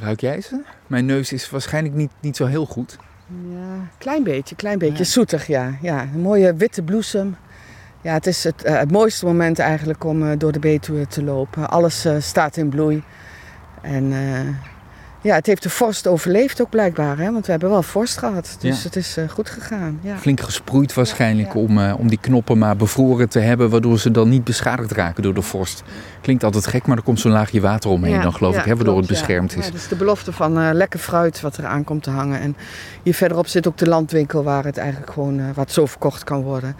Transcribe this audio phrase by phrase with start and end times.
[0.00, 0.60] Ruik jij ze?
[0.86, 2.96] Mijn neus is waarschijnlijk niet, niet zo heel goed.
[3.50, 5.04] Ja, klein beetje, klein beetje.
[5.04, 5.72] Zoetig, ja.
[5.82, 6.02] ja.
[6.14, 7.36] Een mooie witte bloesem.
[8.00, 11.22] Ja, het is het, eh, het mooiste moment eigenlijk om eh, door de Betuwe te
[11.22, 11.70] lopen.
[11.70, 13.02] Alles eh, staat in bloei.
[13.82, 14.12] En
[15.22, 17.32] ja, het heeft de vorst overleefd ook blijkbaar, hè?
[17.32, 18.56] want we hebben wel vorst gehad.
[18.60, 18.84] Dus Ja.
[18.84, 20.00] het is goed gegaan.
[20.02, 20.16] Ja.
[20.16, 21.54] Flink gesproeid waarschijnlijk.
[21.54, 25.34] Om, om die knoppen maar bevroren te hebben, waardoor ze dan niet beschadigd raken door
[25.34, 25.82] de vorst.
[26.20, 28.66] Klinkt altijd gek, maar er komt zo'n laagje water omheen Ja, dan geloof ja, ik,
[28.66, 29.24] hè, waardoor klopt, het ja.
[29.24, 29.64] beschermd Ja, is.
[29.64, 32.40] dat is de belofte van eh, lekker fruit wat er aan komt te hangen.
[32.40, 32.56] En
[33.02, 36.42] hier verderop zit ook de landwinkel waar het eigenlijk gewoon eh, wat zo verkocht kan
[36.42, 36.76] worden.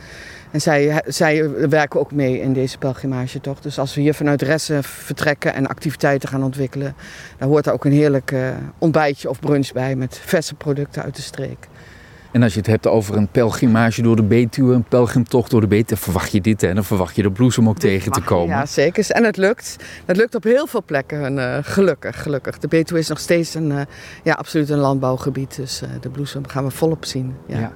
[0.50, 3.60] En zij, zij werken ook mee in deze pelgrimage toch.
[3.60, 6.94] Dus als we hier vanuit Ressen vertrekken en activiteiten gaan ontwikkelen,
[7.38, 8.40] dan hoort daar ook een heerlijk eh,
[8.78, 11.68] ontbijtje of brunch bij met verse producten uit de streek.
[12.30, 15.66] En als je het hebt over een pelgrimage door de Betuwe, een pelgrimtocht door de
[15.66, 18.56] Betuwe, dan verwacht je dit hè, dan verwacht je de bloesem ook tegen te komen.
[18.56, 19.10] Ja, zeker.
[19.10, 19.76] En het lukt.
[20.04, 22.58] Het lukt op heel veel plekken, eh, gelukkig, gelukkig.
[22.58, 23.80] De Betuwe is nog steeds een, eh,
[24.24, 25.56] ja, absoluut een landbouwgebied.
[25.56, 27.34] Dus eh, de bloesem gaan we volop zien.
[27.46, 27.58] Ja.
[27.58, 27.72] Ja.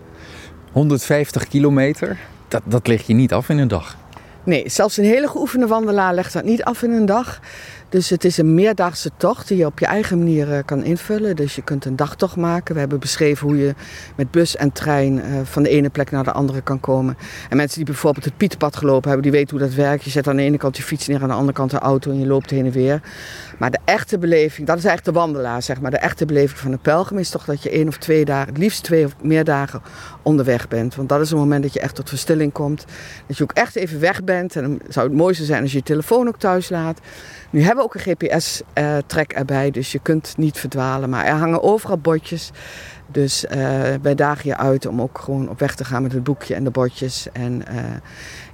[0.72, 3.96] 150 kilometer, dat, dat leg je niet af in een dag.
[4.44, 7.40] Nee, zelfs een hele geoefende wandelaar legt dat niet af in een dag.
[7.88, 11.36] Dus het is een meerdaagse tocht die je op je eigen manier eh, kan invullen.
[11.36, 12.74] Dus je kunt een dagtocht maken.
[12.74, 13.74] We hebben beschreven hoe je
[14.16, 17.16] met bus en trein eh, van de ene plek naar de andere kan komen.
[17.50, 20.04] En mensen die bijvoorbeeld het Pieterpad gelopen hebben, die weten hoe dat werkt.
[20.04, 22.10] Je zet aan de ene kant je fiets neer, aan de andere kant de auto
[22.10, 23.00] en je loopt heen en weer.
[23.58, 25.90] Maar de echte beleving, dat is eigenlijk de wandelaar, zeg maar.
[25.90, 28.58] De echte beleving van een pelgrim is toch dat je één of twee dagen, het
[28.58, 29.82] liefst twee of meer dagen
[30.22, 30.94] onderweg bent.
[30.94, 32.84] Want dat is een moment dat je echt tot verstilling komt.
[33.26, 34.30] Dat je ook echt even weg bent.
[34.36, 37.00] En dan zou het mooiste zijn als je je telefoon ook thuis laat.
[37.50, 41.10] Nu hebben we ook een GPS-track erbij, dus je kunt niet verdwalen.
[41.10, 42.50] Maar er hangen overal bordjes.
[43.06, 43.58] Dus eh,
[44.02, 46.64] wij dagen je uit om ook gewoon op weg te gaan met het boekje en
[46.64, 47.26] de bordjes.
[47.32, 47.76] En eh,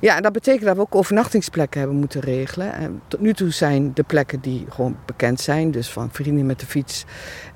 [0.00, 2.72] ja, dat betekent dat we ook overnachtingsplekken hebben moeten regelen.
[2.72, 6.60] En tot nu toe zijn de plekken die gewoon bekend zijn, dus van vrienden met
[6.60, 7.04] de fiets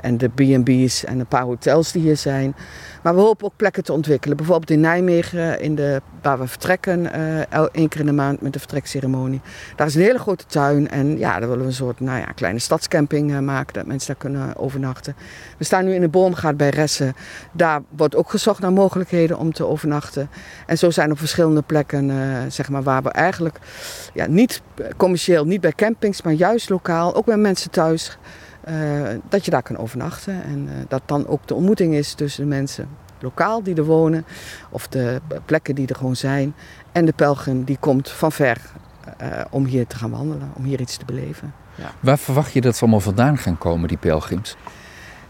[0.00, 2.54] en de B&B's en een paar hotels die hier zijn.
[3.02, 4.36] Maar we hopen ook plekken te ontwikkelen.
[4.36, 7.12] Bijvoorbeeld in Nijmegen, in de, waar we vertrekken,
[7.50, 9.40] el- één keer in de maand met de vertrekceremonie.
[9.76, 12.26] Daar is een hele grote tuin en ja, daar willen we een soort nou ja,
[12.34, 15.14] kleine stadscamping maken, dat mensen daar kunnen overnachten.
[15.58, 17.22] We staan nu in de boomgaard bij Ressen.
[17.52, 20.30] Daar wordt ook gezocht naar mogelijkheden om te overnachten.
[20.66, 22.16] En zo zijn op verschillende plekken, eh,
[22.48, 23.58] zeg maar, waar we eigenlijk
[24.14, 24.62] ja, niet
[24.96, 28.18] commercieel, niet bij campings, maar juist lokaal, ook bij mensen thuis,
[28.60, 28.74] eh,
[29.28, 30.42] dat je daar kan overnachten.
[30.44, 32.88] En eh, dat dan ook de ontmoeting is tussen de mensen
[33.20, 34.24] lokaal die er wonen,
[34.70, 36.54] of de plekken die er gewoon zijn,
[36.92, 38.58] en de pelgrim die komt van ver
[39.18, 41.54] eh, om hier te gaan wandelen, om hier iets te beleven.
[42.00, 44.56] Waar verwacht je dat ze allemaal vandaan gaan komen, die pelgrims?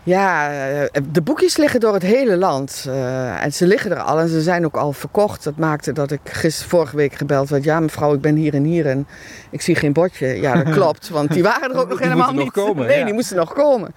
[0.05, 2.85] Ja, eh, de boekjes liggen door het hele land.
[2.89, 5.45] eh, en ze liggen er al en ze zijn ook al verkocht.
[5.45, 7.65] Dat maakte dat ik gisteren vorige week gebeld werd.
[7.65, 9.07] Ja, mevrouw, ik ben hier en hier en
[9.51, 10.27] ik zie geen bordje.
[10.27, 12.39] Ja, dat klopt, want die waren er ook nog Die helemaal niet.
[12.41, 13.05] nog komen, nee, ja.
[13.05, 13.95] die moesten nog komen.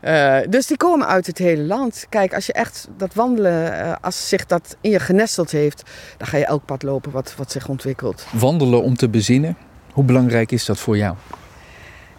[0.00, 2.06] Eh, dus die komen uit het hele land.
[2.08, 5.82] Kijk, als je echt dat wandelen, als zich dat in je genesteld heeft,
[6.16, 8.26] dan ga je elk pad lopen wat, wat zich ontwikkelt.
[8.32, 9.56] Wandelen om te bezinnen,
[9.92, 11.14] hoe belangrijk is dat voor jou?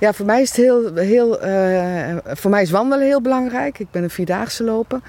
[0.02, 3.80] Ja, voor mij is het heel, heel eh, voor mij is wandelen heel belangrijk.
[3.80, 5.00] Ik ben een vierdaagse loper.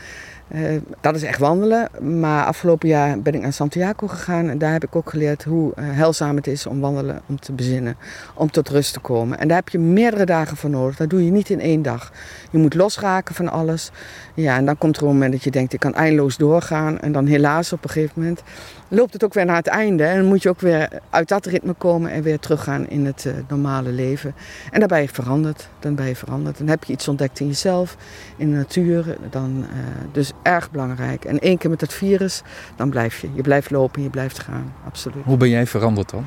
[0.53, 0.61] Eh,
[1.01, 1.89] dat is echt wandelen.
[2.19, 5.73] Maar afgelopen jaar ben ik naar Santiago gegaan en daar heb ik ook geleerd hoe
[5.75, 7.97] eh, heilzaam het is om wandelen, om te bezinnen,
[8.35, 9.39] om tot rust te komen.
[9.39, 10.97] En daar heb je meerdere dagen voor nodig.
[10.97, 12.13] Dat doe je niet in één dag.
[12.51, 13.91] Je moet losraken van alles.
[14.35, 17.01] Ja, en dan komt er een moment dat je denkt, ik kan eindeloos doorgaan.
[17.01, 18.43] En dan helaas op een gegeven moment
[18.89, 20.05] loopt het ook weer naar het einde.
[20.05, 23.27] En dan moet je ook weer uit dat ritme komen en weer teruggaan in het
[23.27, 24.35] eh, normale leven.
[24.71, 25.69] En dan ben je veranderd.
[25.79, 26.59] Dan ben je veranderd.
[26.59, 27.97] Dan heb je iets ontdekt in jezelf,
[28.37, 29.17] in de natuur.
[29.31, 29.65] Dan,
[30.13, 31.25] dus erg belangrijk.
[31.25, 32.43] En één keer met het virus,
[32.77, 33.29] dan blijf je.
[33.35, 34.73] Je blijft lopen, je blijft gaan.
[34.87, 35.25] Absoluut.
[35.25, 36.27] Hoe ben jij veranderd dan?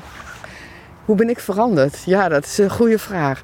[1.04, 2.02] Hoe ben ik veranderd?
[2.04, 3.42] Ja, dat is een goede vraag.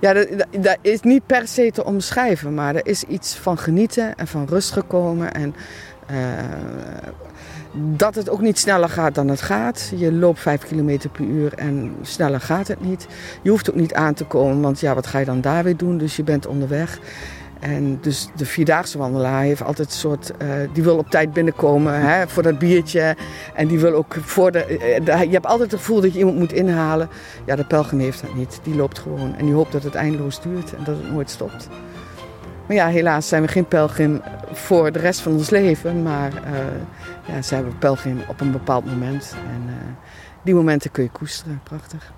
[0.00, 4.26] Ja, dat, is niet per se te omschrijven, maar er is iets van genieten en
[4.26, 5.32] van rust gekomen.
[5.34, 5.54] En
[6.06, 6.16] eh,
[7.74, 9.92] dat het ook niet sneller gaat dan het gaat.
[9.96, 13.06] Je loopt 5 km per uur en sneller gaat het niet.
[13.42, 15.76] Je hoeft ook niet aan te komen, want ja, wat ga je dan daar weer
[15.76, 15.98] doen?
[15.98, 16.98] Dus je bent onderweg.
[17.64, 22.00] En dus de vierdaagse wandelaar heeft altijd een soort, eh, die wil op tijd binnenkomen
[22.00, 23.16] hè, voor dat biertje.
[23.54, 26.38] En die wil ook voor de, eh, je hebt altijd het gevoel dat je iemand
[26.38, 27.08] moet inhalen.
[27.46, 28.60] Ja, de pelgrim heeft dat niet.
[28.62, 31.68] Die loopt gewoon en die hoopt dat het eindeloos duurt en dat het nooit stopt.
[32.66, 34.22] Maar ja, helaas zijn we geen pelgrim
[34.52, 36.02] voor de rest van ons leven.
[36.02, 39.34] Maar eh, ja, zijn we pelgrim op een bepaald moment.
[39.36, 39.74] En
[40.42, 41.60] die momenten kun je koesteren.
[41.62, 42.12] Prachtig.